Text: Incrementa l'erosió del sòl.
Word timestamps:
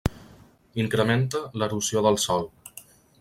Incrementa 0.83 1.43
l'erosió 1.63 2.03
del 2.07 2.19
sòl. 2.25 2.49